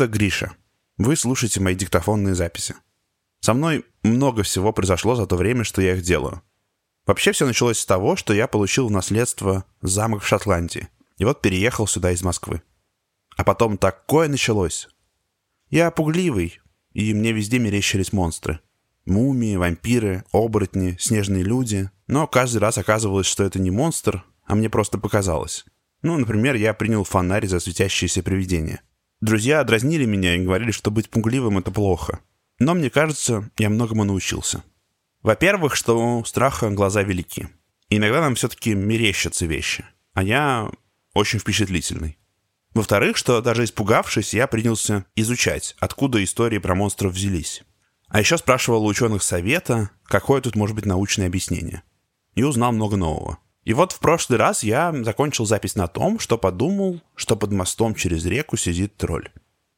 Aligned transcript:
Это 0.00 0.08
Гриша. 0.08 0.56
Вы 0.96 1.14
слушаете 1.14 1.60
мои 1.60 1.74
диктофонные 1.74 2.34
записи. 2.34 2.74
Со 3.40 3.52
мной 3.52 3.84
много 4.02 4.42
всего 4.44 4.72
произошло 4.72 5.14
за 5.14 5.26
то 5.26 5.36
время, 5.36 5.62
что 5.62 5.82
я 5.82 5.94
их 5.94 6.00
делаю. 6.00 6.40
Вообще 7.04 7.32
все 7.32 7.44
началось 7.44 7.78
с 7.78 7.84
того, 7.84 8.16
что 8.16 8.32
я 8.32 8.48
получил 8.48 8.88
в 8.88 8.90
наследство 8.90 9.66
замок 9.82 10.22
в 10.22 10.26
Шотландии. 10.26 10.88
И 11.18 11.26
вот 11.26 11.42
переехал 11.42 11.86
сюда 11.86 12.12
из 12.12 12.22
Москвы. 12.22 12.62
А 13.36 13.44
потом 13.44 13.76
такое 13.76 14.28
началось. 14.28 14.88
Я 15.68 15.90
пугливый, 15.90 16.60
и 16.94 17.12
мне 17.12 17.32
везде 17.32 17.58
мерещились 17.58 18.14
монстры. 18.14 18.60
Мумии, 19.04 19.56
вампиры, 19.56 20.24
оборотни, 20.32 20.96
снежные 20.98 21.42
люди. 21.42 21.90
Но 22.06 22.26
каждый 22.26 22.60
раз 22.60 22.78
оказывалось, 22.78 23.26
что 23.26 23.44
это 23.44 23.58
не 23.58 23.70
монстр, 23.70 24.24
а 24.46 24.54
мне 24.54 24.70
просто 24.70 24.96
показалось. 24.96 25.66
Ну, 26.00 26.16
например, 26.16 26.54
я 26.54 26.72
принял 26.72 27.04
фонарь 27.04 27.46
за 27.46 27.60
светящееся 27.60 28.22
привидение. 28.22 28.80
Друзья 29.20 29.62
дразнили 29.64 30.06
меня 30.06 30.34
и 30.34 30.40
говорили, 30.40 30.70
что 30.70 30.90
быть 30.90 31.10
пугливым— 31.10 31.58
это 31.58 31.70
плохо. 31.70 32.20
Но 32.58 32.74
мне 32.74 32.88
кажется, 32.88 33.50
я 33.58 33.68
многому 33.68 34.04
научился. 34.04 34.64
Во-первых, 35.22 35.74
что 35.74 36.18
у 36.18 36.24
страха 36.24 36.70
глаза 36.70 37.02
велики. 37.02 37.48
иногда 37.90 38.20
нам 38.20 38.34
все-таки 38.34 38.74
мерещатся 38.74 39.44
вещи. 39.44 39.84
А 40.14 40.22
я 40.22 40.70
очень 41.12 41.38
впечатлительный. 41.38 42.18
Во-вторых, 42.72 43.16
что 43.16 43.42
даже 43.42 43.64
испугавшись, 43.64 44.32
я 44.32 44.46
принялся 44.46 45.04
изучать, 45.16 45.76
откуда 45.80 46.22
истории 46.22 46.58
про 46.58 46.74
монстров 46.74 47.12
взялись. 47.12 47.62
А 48.08 48.20
еще 48.20 48.38
спрашивал 48.38 48.84
у 48.84 48.88
ученых 48.88 49.22
совета, 49.22 49.90
какое 50.04 50.40
тут 50.40 50.56
может 50.56 50.76
быть 50.76 50.86
научное 50.86 51.26
объяснение. 51.26 51.82
И 52.34 52.42
узнал 52.42 52.72
много 52.72 52.96
нового. 52.96 53.38
И 53.70 53.72
вот 53.72 53.92
в 53.92 54.00
прошлый 54.00 54.36
раз 54.36 54.64
я 54.64 54.92
закончил 55.04 55.46
запись 55.46 55.76
на 55.76 55.86
том, 55.86 56.18
что 56.18 56.36
подумал, 56.36 57.00
что 57.14 57.36
под 57.36 57.52
мостом 57.52 57.94
через 57.94 58.26
реку 58.26 58.56
сидит 58.56 58.96
тролль. 58.96 59.28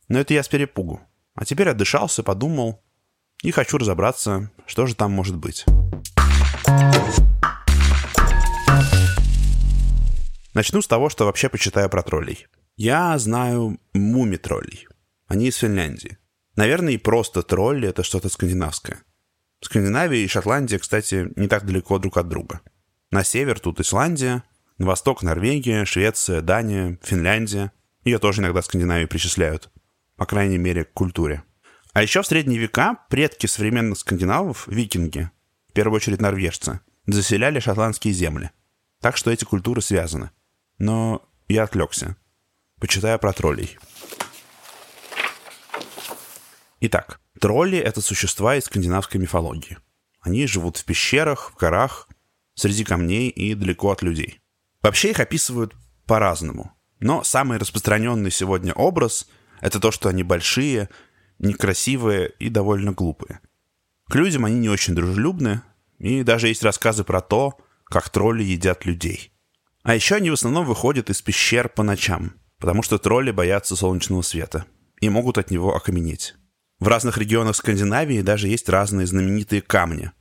Но 0.09 0.19
это 0.19 0.33
я 0.33 0.43
с 0.43 0.49
перепугу. 0.49 1.03
А 1.35 1.45
теперь 1.45 1.69
отдышался, 1.69 2.23
подумал, 2.23 2.83
и 3.43 3.51
хочу 3.51 3.77
разобраться, 3.77 4.51
что 4.65 4.87
же 4.87 4.95
там 4.95 5.13
может 5.13 5.37
быть. 5.37 5.67
Начну 10.55 10.81
с 10.81 10.87
того, 10.87 11.11
что 11.11 11.27
вообще 11.27 11.51
почитаю 11.51 11.91
про 11.91 12.03
троллей. 12.03 12.47
Я 12.77 13.19
знаю 13.19 13.79
муми-троллей. 13.93 14.89
Они 15.27 15.49
из 15.49 15.57
Финляндии. 15.57 16.17
Наверное, 16.57 16.95
и 16.95 16.97
просто 16.97 17.43
тролли— 17.43 17.89
это 17.91 18.05
что-то 18.05 18.31
скандинавское. 18.31 19.03
Скандинавия 19.61 20.25
и 20.25 20.29
Шотландия, 20.29 20.79
кстати, 20.79 21.29
не 21.37 21.47
так 21.47 21.67
далеко 21.67 21.99
друг 21.99 22.17
от 22.17 22.31
друга. 22.31 22.63
На 23.13 23.25
север 23.25 23.61
тут 23.61 23.79
Исландия, 23.79 24.43
на 24.79 24.87
восток 24.87 25.23
Норвегия, 25.23 25.85
Швеция, 25.85 26.41
Дания, 26.41 26.99
Финляндия. 27.03 27.71
Ее 28.05 28.19
тоже 28.19 28.41
иногда 28.41 28.63
Скандинавии 28.63 29.05
причисляют. 29.05 29.71
По 30.17 30.25
крайней 30.25 30.57
мере, 30.57 30.85
к 30.85 30.95
культуре. 30.95 31.43
А 31.93 32.01
еще 32.01 32.23
в 32.23 32.27
средние 32.27 32.59
века 32.59 32.97
предки 33.11 33.47
современных 33.47 33.99
скандинавов, 33.99 34.67
викинги, 34.67 35.31
в 35.69 35.75
первую 35.75 35.97
очередь 35.97 36.23
норвежцы, 36.23 36.81
заселяли 37.07 37.61
шотландские 37.61 38.15
земли. 38.15 38.51
Так 39.03 39.19
что 39.19 39.31
эти 39.31 39.45
культуры 39.45 39.83
связаны. 39.83 40.31
Но 40.79 41.29
я 41.49 41.65
отвлекся. 41.65 42.17
Почитаю 42.81 43.19
про 43.19 43.35
троллей. 43.35 43.79
Итак, 46.81 47.21
тролли— 47.39 47.77
это 47.79 48.01
существа 48.01 48.57
из 48.57 48.65
скандинавской 48.65 49.21
мифологии. 49.21 49.77
Они 50.23 50.47
живут 50.47 50.79
в 50.79 50.85
пещерах, 50.87 51.53
в 51.53 51.59
горах, 51.59 52.09
среди 52.55 52.85
камней 52.85 53.29
и 53.29 53.55
далеко 53.55 53.91
от 53.91 54.03
людей. 54.03 54.41
Вообще 54.83 55.11
их 55.11 55.21
описывают 55.21 55.75
по-разному. 56.07 56.73
Но 57.01 57.25
самый 57.25 57.59
распространенный 57.59 58.31
сегодня 58.31 58.73
образ— 58.73 59.29
это 59.61 59.81
то, 59.81 59.91
что 59.91 60.09
они 60.09 60.23
большие, 60.23 60.89
некрасивые 61.39 62.33
и 62.39 62.49
довольно 62.49 62.93
глупые. 62.93 63.41
К 64.09 64.15
людям 64.15 64.45
они 64.45 64.59
не 64.59 64.69
очень 64.69 64.95
дружелюбны, 64.95 65.63
и 65.99 66.23
даже 66.23 66.49
есть 66.49 66.63
рассказы 66.63 67.05
про 67.05 67.21
то, 67.21 67.59
как 67.85 68.11
тролли 68.11 68.43
едят 68.43 68.85
людей. 68.85 69.33
А 69.83 69.95
еще 69.95 70.17
они 70.17 70.31
в 70.31 70.35
основном 70.35 70.65
выходят 70.65 71.11
из 71.11 71.23
пещер 71.23 71.69
по 71.69 71.83
ночам, 71.83 72.35
потому 72.59 72.83
что 72.83 72.99
тролли 72.99 73.31
боятся 73.31 73.75
солнечного 73.75 74.23
света 74.23 74.67
и 75.01 75.09
могут 75.09 75.39
от 75.39 75.51
него 75.51 75.75
окаменеть. 75.75 76.35
В 76.79 76.89
разных 76.89 77.19
регионах 77.19 77.57
Скандинавии 77.57 78.23
даже 78.23 78.49
есть 78.49 78.69
разные 78.69 79.07
знаменитые 79.07 79.63
камни, 79.63 80.13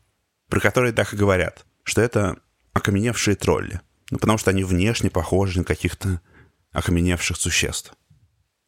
про 0.50 0.59
которые 0.59 0.94
так 0.94 1.14
и 1.14 1.18
говорят, 1.18 1.66
что 1.84 2.02
это 2.02 2.38
окаменевшие 2.74 3.36
тролли, 3.36 3.81
ну, 4.09 4.18
потому 4.18 4.38
что 4.38 4.52
они 4.52 4.64
внешне 4.64 5.09
похожи 5.09 5.59
на 5.59 5.66
каких-то 5.66 6.22
окаменевших 6.72 7.38
существ. 7.38 7.94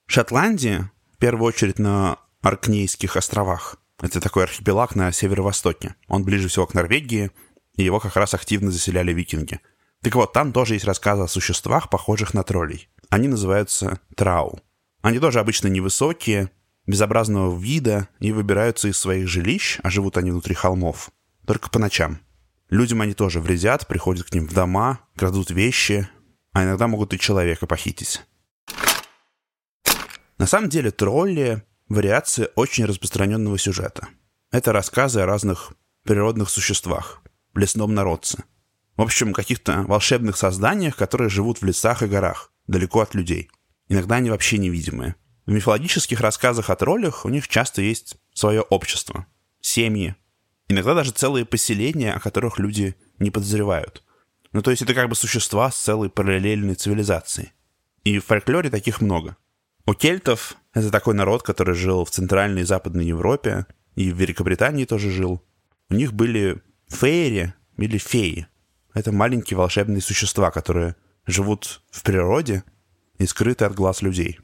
Шотландия, 0.08 0.92
в 1.14 1.18
первую 1.18 1.48
очередь 1.48 1.80
на 1.80 2.18
Аркнейских 2.44 3.16
островах. 3.16 3.78
Это 4.02 4.20
такой 4.20 4.44
архипелаг 4.44 4.96
на 4.98 5.14
северо-востоке. 5.14 5.96
Он 6.10 6.26
ближе 6.26 6.50
всего 6.50 6.68
к 6.68 6.74
Норвегии, 6.74 7.32
и 7.78 7.84
его 7.84 8.02
как 8.02 8.18
раз 8.18 8.34
активно 8.34 8.70
заселяли 8.70 9.14
викинги. 9.14 9.62
Так 10.02 10.16
вот, 10.16 10.34
там 10.34 10.52
тоже 10.52 10.74
есть 10.74 10.84
рассказы 10.84 11.24
о 11.24 11.28
существах, 11.28 11.90
похожих 11.90 12.34
на 12.34 12.44
троллей. 12.44 12.90
Они 13.10 13.30
называются 13.30 14.02
трау. 14.16 14.60
Они 15.02 15.20
тоже 15.20 15.40
обычно 15.40 15.70
невысокие, 15.70 16.52
безобразного 16.86 17.58
вида 17.58 18.10
и 18.20 18.34
выбираются 18.34 18.90
из 18.90 18.98
своих 18.98 19.30
жилищ, 19.30 19.80
а 19.82 19.90
живут 19.90 20.18
они 20.18 20.32
внутри 20.32 20.56
холмов, 20.56 21.12
только 21.48 21.70
по 21.70 21.80
ночам. 21.80 22.20
Людям 22.70 23.02
они 23.02 23.14
тоже 23.14 23.40
вредят, 23.40 23.88
приходят 23.88 24.28
к 24.28 24.34
ним 24.34 24.48
в 24.48 24.54
дома, 24.54 25.00
крадут 25.16 25.52
вещи, 25.52 26.08
а 26.52 26.64
иногда 26.64 26.88
могут 26.88 27.14
и 27.14 27.20
человека 27.20 27.68
похитить. 27.68 28.22
На 30.38 30.48
самом 30.48 30.70
деле 30.70 30.92
тролли 30.92 31.64
вариация 31.88 32.48
очень 32.56 32.86
распространенного 32.86 33.58
сюжета. 33.58 34.08
Это 34.52 34.72
рассказы 34.72 35.22
о 35.22 35.26
разных 35.26 35.74
природных 36.04 36.50
существах, 36.50 37.22
лесном 37.54 37.94
народце. 37.94 38.44
В 38.98 39.02
общем, 39.02 39.34
каких-то 39.34 39.84
волшебных 39.84 40.38
созданиях, 40.38 40.96
которые 40.96 41.30
живут 41.30 41.62
в 41.62 41.66
лесах 41.66 42.04
и 42.04 42.08
горах, 42.08 42.52
далеко 42.68 43.02
от 43.02 43.16
людей. 43.16 43.50
Иногда 43.88 44.16
они 44.16 44.30
вообще 44.30 44.58
невидимые. 44.58 45.16
В 45.46 45.52
мифологических 45.52 46.22
рассказах 46.22 46.70
о 46.70 46.76
троллях 46.76 47.26
у 47.26 47.30
них 47.30 47.48
часто 47.48 47.82
есть 47.82 48.18
свое 48.34 48.62
общество, 48.62 49.26
семьи, 49.60 50.16
иногда 50.68 50.94
даже 50.94 51.12
целые 51.12 51.46
поселения, 51.46 52.14
о 52.14 52.20
которых 52.20 52.60
люди 52.60 52.96
не 53.20 53.32
подозревают. 53.32 54.04
Ну, 54.52 54.62
то 54.62 54.72
есть 54.72 54.84
это 54.84 54.94
как 54.94 55.10
бы 55.10 55.16
существа 55.16 55.72
с 55.72 55.82
целой 55.82 56.10
параллельной 56.10 56.76
цивилизацией. 56.76 57.54
И 58.04 58.20
в 58.20 58.26
фольклоре 58.26 58.70
таких 58.70 59.02
много. 59.02 59.38
У 59.86 59.94
кельтов 59.94 60.56
это 60.74 60.92
такой 60.92 61.14
народ, 61.14 61.44
который 61.44 61.76
жил 61.76 62.06
в 62.06 62.12
Центральной 62.12 62.62
и 62.62 62.66
Западной 62.66 63.06
Европе, 63.06 63.66
и 63.96 64.12
в 64.12 64.18
Великобритании 64.18 64.86
тоже 64.86 65.12
жил. 65.12 65.44
У 65.90 65.96
них 65.96 66.14
были 66.14 66.62
фейри 66.88 67.54
или 67.78 67.98
феи. 67.98 68.48
Это 68.94 69.12
маленькие 69.12 69.58
волшебные 69.58 70.02
существа, 70.02 70.52
которые 70.52 70.96
живут 71.26 71.82
в 71.92 72.04
природе 72.04 72.64
и 73.18 73.26
скрыты 73.26 73.66
от 73.66 73.76
глаз 73.76 74.02
людей. 74.02 74.40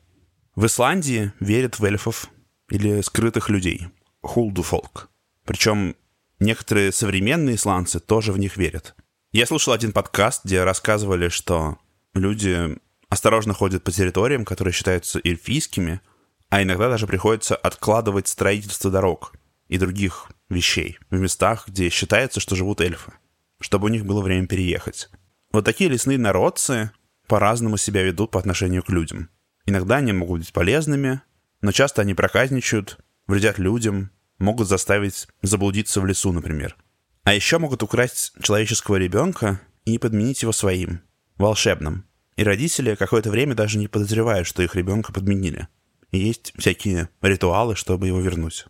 В 0.56 0.66
Исландии 0.66 1.32
верят 1.40 1.80
в 1.80 1.86
эльфов 1.86 2.30
или 2.70 3.02
скрытых 3.02 3.50
людей. 3.50 3.88
Хулдуфолк. 4.22 5.10
Причем 5.46 5.96
некоторые 6.40 6.92
современные 6.92 7.56
исландцы 7.56 8.00
тоже 8.00 8.32
в 8.32 8.38
них 8.38 8.58
верят. 8.58 8.96
Я 9.32 9.46
слушал 9.46 9.74
один 9.74 9.92
подкаст, 9.92 10.46
где 10.46 10.64
рассказывали, 10.64 11.30
что 11.30 11.78
люди 12.14 12.78
осторожно 13.10 13.54
ходят 13.54 13.84
по 13.84 13.92
территориям, 13.92 14.46
которые 14.46 14.74
считаются 14.74 15.20
эльфийскими, 15.24 16.02
а 16.50 16.64
иногда 16.64 16.90
даже 16.90 17.08
приходится 17.08 17.56
откладывать 17.56 18.28
строительство 18.28 18.90
дорог 18.90 19.34
и 19.68 19.78
других 19.78 20.32
вещей 20.50 20.98
в 21.10 21.20
местах, 21.20 21.68
где 21.68 21.90
считается, 21.90 22.40
что 22.40 22.56
живут 22.56 22.82
эльфы, 22.82 23.14
чтобы 23.60 23.86
у 23.86 23.90
них 23.90 24.06
было 24.06 24.22
время 24.22 24.48
переехать. 24.48 25.10
Вот 25.52 25.66
такие 25.66 25.90
лесные 25.90 26.18
народцы 26.18 26.92
по-разному 27.28 27.78
себя 27.78 28.04
ведут 28.04 28.32
по 28.32 28.40
отношению 28.40 28.84
к 28.84 28.90
людям. 28.90 29.30
Иногда 29.66 29.98
они 29.98 30.12
могут 30.14 30.40
быть 30.40 30.54
полезными, 30.54 31.22
но 31.62 31.72
часто 31.72 32.02
они 32.02 32.16
проказничают, 32.16 32.98
вредят 33.28 33.60
людям, 33.60 34.10
могут 34.40 34.68
заставить 34.68 35.28
заблудиться 35.42 36.02
в 36.02 36.06
лесу, 36.06 36.32
например. 36.32 36.76
А 37.24 37.34
еще 37.34 37.60
могут 37.60 37.84
украсть 37.84 38.34
человеческого 38.42 38.96
ребенка 38.96 39.62
и 39.86 39.98
подменить 39.98 40.42
его 40.42 40.52
своим, 40.52 41.02
волшебным. 41.38 42.06
И 42.36 42.44
родители 42.44 42.96
какое-то 42.96 43.30
время 43.30 43.54
даже 43.54 43.78
не 43.78 43.88
подозревают, 43.88 44.48
что 44.48 44.64
их 44.64 44.76
ребенка 44.76 45.12
подменили. 45.14 45.68
И 46.12 46.18
есть 46.18 46.54
всякие 46.58 47.10
ритуалы, 47.22 47.76
чтобы 47.76 48.08
его 48.08 48.20
вернуть. 48.20 48.66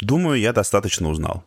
Думаю, 0.00 0.38
я 0.38 0.52
достаточно 0.52 1.08
узнал. 1.08 1.44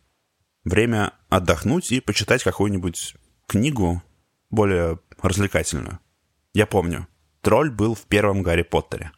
Время 0.66 1.14
отдохнуть 1.30 1.92
и 1.92 2.02
почитать 2.02 2.44
какую-нибудь 2.44 3.16
книгу 3.48 4.04
более 4.50 5.00
развлекательную. 5.22 6.00
Я 6.54 6.68
помню, 6.68 7.08
тролль 7.42 7.72
был 7.72 7.96
в 7.96 8.02
первом 8.02 8.44
Гарри 8.44 8.64
Поттере. 8.64 9.12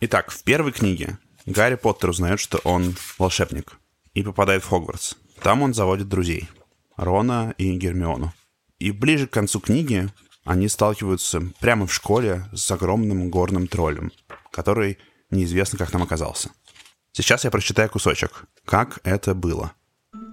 Итак, 0.00 0.30
в 0.32 0.42
первой 0.42 0.72
книге 0.72 1.18
Гарри 1.46 1.74
Поттер 1.74 2.10
узнает, 2.10 2.40
что 2.40 2.58
он 2.64 2.94
волшебник 3.18 3.78
и 4.14 4.22
попадает 4.22 4.62
в 4.62 4.68
Хогвартс. 4.68 5.14
Там 5.42 5.62
он 5.62 5.74
заводит 5.74 6.08
друзей. 6.08 6.48
Рона 6.96 7.54
и 7.58 7.72
Гермиону. 7.76 8.32
И 8.78 8.90
ближе 8.90 9.26
к 9.26 9.32
концу 9.32 9.60
книги 9.60 10.08
они 10.44 10.68
сталкиваются 10.68 11.42
прямо 11.60 11.86
в 11.86 11.94
школе 11.94 12.46
с 12.52 12.70
огромным 12.70 13.30
горным 13.30 13.66
троллем, 13.66 14.12
который 14.50 14.98
неизвестно, 15.30 15.78
как 15.78 15.90
там 15.90 16.02
оказался. 16.02 16.50
Сейчас 17.12 17.44
я 17.44 17.50
прочитаю 17.50 17.88
кусочек. 17.88 18.44
Как 18.64 19.00
это 19.04 19.34
было. 19.34 19.72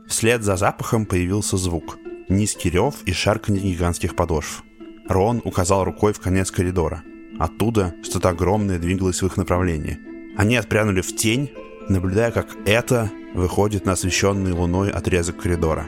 Вслед 0.07 0.43
за 0.43 0.57
запахом 0.57 1.05
появился 1.05 1.57
звук. 1.57 1.97
Низкий 2.29 2.69
рев 2.69 2.95
и 3.05 3.13
шарканье 3.13 3.61
гигантских 3.61 4.15
подошв. 4.15 4.63
Рон 5.07 5.41
указал 5.43 5.83
рукой 5.83 6.13
в 6.13 6.19
конец 6.19 6.51
коридора. 6.51 7.03
Оттуда 7.39 7.95
что-то 8.03 8.29
огромное 8.29 8.79
двигалось 8.79 9.21
в 9.21 9.25
их 9.25 9.37
направлении. 9.37 10.08
Они 10.39 10.55
отпрянули 10.55 11.01
в 11.01 11.13
тень, 11.17 11.51
наблюдая, 11.89 12.31
как 12.31 12.47
это 12.65 13.11
выходит 13.33 13.85
на 13.85 13.91
освещенный 13.91 14.53
луной 14.53 14.89
отрезок 14.89 15.35
коридора. 15.35 15.85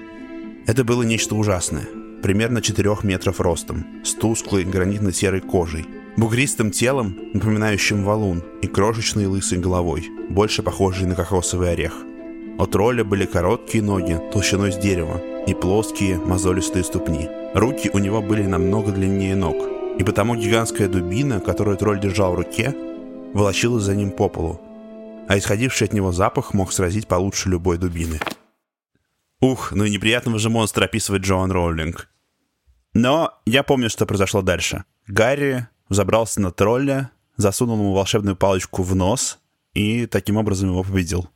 Это 0.67 0.83
было 0.83 1.03
нечто 1.03 1.35
ужасное. 1.35 1.87
Примерно 2.21 2.61
4 2.61 2.97
метров 3.03 3.39
ростом, 3.39 3.85
с 4.03 4.13
тусклой 4.13 4.65
гранитно-серой 4.65 5.39
кожей, 5.39 5.85
бугристым 6.17 6.71
телом, 6.71 7.17
напоминающим 7.33 8.03
валун, 8.03 8.43
и 8.61 8.67
крошечной 8.67 9.25
лысой 9.25 9.57
головой, 9.57 10.09
больше 10.29 10.63
похожей 10.63 11.07
на 11.07 11.15
кокосовый 11.15 11.71
орех. 11.71 11.93
У 12.59 12.65
тролля 12.65 13.05
были 13.05 13.25
короткие 13.25 13.81
ноги, 13.81 14.19
толщиной 14.33 14.73
с 14.73 14.77
дерева, 14.77 15.21
и 15.47 15.53
плоские 15.53 16.17
мозолистые 16.17 16.83
ступни. 16.83 17.29
Руки 17.53 17.89
у 17.93 17.99
него 17.99 18.21
были 18.21 18.43
намного 18.43 18.91
длиннее 18.91 19.37
ног, 19.37 19.55
и 19.97 20.03
потому 20.03 20.35
гигантская 20.35 20.89
дубина, 20.89 21.39
которую 21.39 21.77
тролль 21.77 22.01
держал 22.01 22.33
в 22.33 22.35
руке, 22.35 22.75
волочилась 23.33 23.83
за 23.83 23.95
ним 23.95 24.11
по 24.11 24.29
полу, 24.29 24.61
а 25.27 25.37
исходивший 25.37 25.87
от 25.87 25.93
него 25.93 26.11
запах 26.11 26.53
мог 26.53 26.71
сразить 26.71 27.07
получше 27.07 27.49
любой 27.49 27.77
дубины. 27.77 28.19
Ух, 29.39 29.71
ну 29.71 29.85
и 29.85 29.89
неприятного 29.89 30.39
же 30.39 30.49
монстра 30.49 30.85
описывает 30.85 31.23
Джоан 31.23 31.51
Роулинг. 31.51 32.09
Но 32.93 33.33
я 33.45 33.63
помню, 33.63 33.89
что 33.89 34.05
произошло 34.05 34.41
дальше. 34.41 34.83
Гарри 35.07 35.67
взобрался 35.89 36.41
на 36.41 36.51
тролля, 36.51 37.11
засунул 37.37 37.77
ему 37.77 37.93
волшебную 37.93 38.35
палочку 38.35 38.83
в 38.83 38.95
нос 38.95 39.39
и 39.73 40.05
таким 40.05 40.37
образом 40.37 40.69
его 40.69 40.83
победил. 40.83 41.29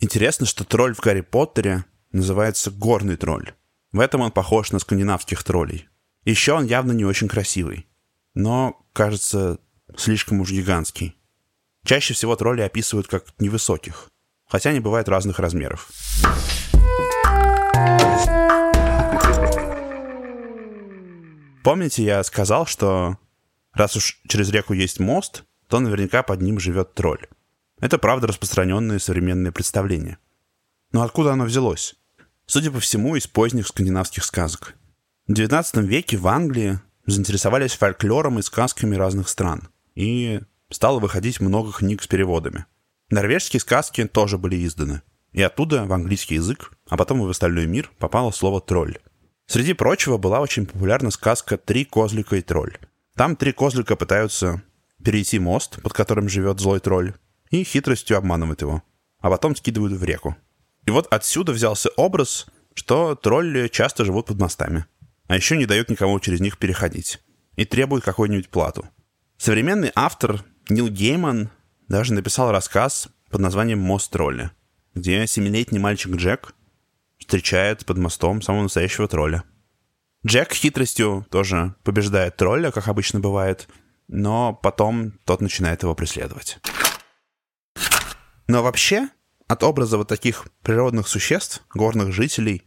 Интересно, 0.00 0.46
что 0.46 0.64
тролль 0.64 0.94
в 0.94 1.00
Гарри 1.00 1.22
Поттере 1.22 1.84
называется 2.12 2.70
горный 2.70 3.16
тролль. 3.16 3.52
В 3.90 4.00
этом 4.00 4.20
он 4.20 4.30
похож 4.30 4.70
на 4.70 4.78
скандинавских 4.78 5.42
троллей. 5.42 5.88
Еще 6.24 6.52
он 6.52 6.66
явно 6.66 6.92
не 6.92 7.04
очень 7.04 7.26
красивый, 7.26 7.86
но, 8.34 8.80
кажется, 8.92 9.58
слишком 9.96 10.40
уж 10.40 10.50
гигантский. 10.50 11.17
Чаще 11.88 12.12
всего 12.12 12.36
тролли 12.36 12.60
описывают 12.60 13.08
как 13.08 13.24
невысоких, 13.38 14.10
хотя 14.46 14.68
они 14.68 14.78
бывают 14.78 15.08
разных 15.08 15.38
размеров. 15.38 15.88
Помните, 21.64 22.04
я 22.04 22.22
сказал, 22.24 22.66
что 22.66 23.16
раз 23.72 23.96
уж 23.96 24.20
через 24.28 24.50
реку 24.50 24.74
есть 24.74 25.00
мост, 25.00 25.44
то 25.66 25.80
наверняка 25.80 26.22
под 26.22 26.42
ним 26.42 26.60
живет 26.60 26.92
тролль. 26.92 27.26
Это 27.80 27.96
правда 27.96 28.26
распространенное 28.26 28.98
современное 28.98 29.50
представление. 29.50 30.18
Но 30.92 31.00
откуда 31.00 31.32
оно 31.32 31.46
взялось? 31.46 31.94
Судя 32.44 32.70
по 32.70 32.80
всему, 32.80 33.16
из 33.16 33.26
поздних 33.26 33.66
скандинавских 33.66 34.24
сказок. 34.24 34.74
В 35.26 35.32
XIX 35.32 35.64
веке 35.86 36.18
в 36.18 36.28
Англии 36.28 36.80
заинтересовались 37.06 37.72
фольклором 37.72 38.38
и 38.38 38.42
сказками 38.42 38.94
разных 38.94 39.30
стран. 39.30 39.70
И 39.94 40.42
стало 40.70 40.98
выходить 40.98 41.40
много 41.40 41.72
книг 41.72 42.02
с 42.02 42.06
переводами. 42.06 42.66
Норвежские 43.10 43.60
сказки 43.60 44.04
тоже 44.06 44.38
были 44.38 44.64
изданы. 44.66 45.02
И 45.32 45.42
оттуда 45.42 45.84
в 45.84 45.92
английский 45.92 46.36
язык, 46.36 46.72
а 46.88 46.96
потом 46.96 47.22
и 47.22 47.26
в 47.26 47.30
остальной 47.30 47.66
мир 47.66 47.90
попало 47.98 48.30
слово 48.30 48.60
«тролль». 48.60 48.98
Среди 49.46 49.72
прочего 49.72 50.18
была 50.18 50.40
очень 50.40 50.66
популярна 50.66 51.10
сказка 51.10 51.56
«Три 51.56 51.84
козлика 51.84 52.36
и 52.36 52.42
тролль». 52.42 52.76
Там 53.14 53.34
три 53.34 53.52
козлика 53.52 53.96
пытаются 53.96 54.62
перейти 55.02 55.38
мост, 55.38 55.80
под 55.82 55.92
которым 55.92 56.28
живет 56.28 56.60
злой 56.60 56.80
тролль, 56.80 57.14
и 57.50 57.64
хитростью 57.64 58.18
обманывают 58.18 58.60
его, 58.60 58.82
а 59.20 59.30
потом 59.30 59.56
скидывают 59.56 59.94
в 59.94 60.04
реку. 60.04 60.36
И 60.86 60.90
вот 60.90 61.06
отсюда 61.10 61.52
взялся 61.52 61.90
образ, 61.96 62.46
что 62.74 63.14
тролли 63.14 63.68
часто 63.68 64.04
живут 64.04 64.26
под 64.26 64.38
мостами, 64.38 64.86
а 65.26 65.36
еще 65.36 65.56
не 65.56 65.66
дают 65.66 65.88
никому 65.90 66.20
через 66.20 66.40
них 66.40 66.58
переходить 66.58 67.20
и 67.56 67.64
требуют 67.64 68.04
какую-нибудь 68.04 68.50
плату. 68.50 68.88
Современный 69.36 69.92
автор 69.94 70.44
Нил 70.70 70.88
Гейман 70.88 71.50
даже 71.88 72.12
написал 72.12 72.50
рассказ 72.52 73.08
под 73.30 73.40
названием 73.40 73.78
«Мост 73.78 74.12
тролля», 74.12 74.52
где 74.94 75.26
семилетний 75.26 75.78
мальчик 75.78 76.14
Джек 76.14 76.54
встречает 77.18 77.86
под 77.86 77.96
мостом 77.96 78.42
самого 78.42 78.64
настоящего 78.64 79.08
тролля. 79.08 79.44
Джек 80.26 80.52
хитростью 80.52 81.26
тоже 81.30 81.74
побеждает 81.84 82.36
тролля, 82.36 82.70
как 82.70 82.88
обычно 82.88 83.18
бывает, 83.18 83.66
но 84.08 84.52
потом 84.52 85.12
тот 85.24 85.40
начинает 85.40 85.84
его 85.84 85.94
преследовать. 85.94 86.58
Но 88.46 88.62
вообще, 88.62 89.08
от 89.46 89.62
образа 89.62 89.96
вот 89.96 90.08
таких 90.08 90.48
природных 90.62 91.08
существ, 91.08 91.62
горных 91.72 92.12
жителей, 92.12 92.62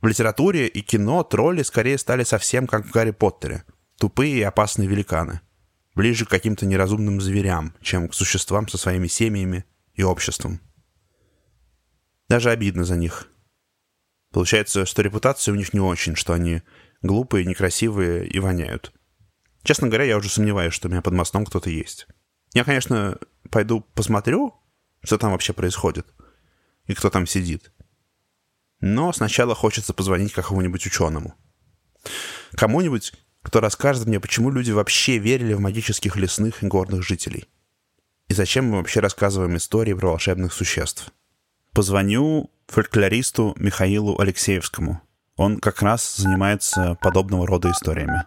в 0.00 0.06
литературе 0.06 0.68
и 0.68 0.80
кино 0.80 1.24
тролли 1.24 1.64
скорее 1.64 1.98
стали 1.98 2.22
совсем 2.22 2.68
как 2.68 2.86
в 2.86 2.92
Гарри 2.92 3.10
Поттере. 3.10 3.64
Тупые 3.98 4.36
и 4.36 4.42
опасные 4.42 4.88
великаны– 4.88 5.40
ближе 5.94 6.24
к 6.24 6.30
каким-то 6.30 6.66
неразумным 6.66 7.20
зверям, 7.20 7.74
чем 7.80 8.08
к 8.08 8.14
существам 8.14 8.68
со 8.68 8.78
своими 8.78 9.06
семьями 9.06 9.64
и 9.94 10.02
обществом. 10.02 10.60
Даже 12.28 12.50
обидно 12.50 12.84
за 12.84 12.96
них. 12.96 13.28
Получается, 14.32 14.86
что 14.86 15.02
репутация 15.02 15.52
у 15.52 15.56
них 15.56 15.74
не 15.74 15.80
очень, 15.80 16.16
что 16.16 16.32
они 16.32 16.62
глупые, 17.02 17.44
некрасивые 17.44 18.26
и 18.26 18.38
воняют. 18.38 18.92
Честно 19.62 19.88
говоря, 19.88 20.04
я 20.04 20.16
уже 20.16 20.28
сомневаюсь, 20.28 20.72
что 20.72 20.88
у 20.88 20.90
меня 20.90 21.02
под 21.02 21.12
мостом 21.12 21.44
кто-то 21.44 21.68
есть. 21.70 22.06
Я, 22.54 22.64
конечно, 22.64 23.18
пойду 23.50 23.80
посмотрю, 23.80 24.54
что 25.02 25.18
там 25.18 25.32
вообще 25.32 25.52
происходит 25.52 26.06
и 26.86 26.94
кто 26.94 27.10
там 27.10 27.26
сидит. 27.26 27.72
Но 28.80 29.12
сначала 29.12 29.54
хочется 29.54 29.94
позвонить 29.94 30.32
какому-нибудь 30.32 30.86
ученому. 30.86 31.34
Кому-нибудь, 32.52 33.12
кто 33.42 33.60
расскажет 33.60 34.06
мне, 34.06 34.20
почему 34.20 34.50
люди 34.50 34.70
вообще 34.70 35.18
верили 35.18 35.54
в 35.54 35.60
магических 35.60 36.16
лесных 36.16 36.62
и 36.62 36.66
горных 36.66 37.02
жителей. 37.02 37.48
И 38.28 38.34
зачем 38.34 38.66
мы 38.66 38.78
вообще 38.78 39.00
рассказываем 39.00 39.56
истории 39.56 39.92
про 39.92 40.10
волшебных 40.10 40.52
существ. 40.52 41.08
Позвоню 41.72 42.50
фольклористу 42.68 43.54
Михаилу 43.58 44.18
Алексеевскому. 44.18 45.02
Он 45.36 45.58
как 45.58 45.82
раз 45.82 46.16
занимается 46.16 46.96
подобного 47.00 47.46
рода 47.46 47.70
историями. 47.70 48.24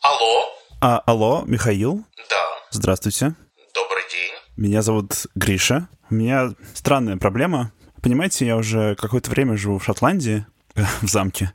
Алло? 0.00 0.44
А, 0.80 0.98
алло, 1.06 1.44
Михаил? 1.46 2.04
Да. 2.30 2.36
Здравствуйте. 2.70 3.34
Добрый 3.74 4.02
день. 4.10 4.32
Меня 4.56 4.82
зовут 4.82 5.26
Гриша. 5.34 5.88
У 6.10 6.14
меня 6.14 6.54
странная 6.74 7.18
проблема. 7.18 7.72
Понимаете, 8.02 8.46
я 8.46 8.56
уже 8.56 8.96
какое-то 8.96 9.30
время 9.30 9.56
живу 9.56 9.78
в 9.78 9.84
Шотландии, 9.84 10.44
в 11.02 11.08
замке. 11.08 11.52